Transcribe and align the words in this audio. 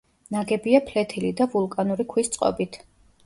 ნაგებია 0.35 0.79
ფლეთილი 0.87 1.29
და 1.41 1.47
ვულკანური 1.57 2.07
ქვის 2.15 2.33
წყობით. 2.37 2.81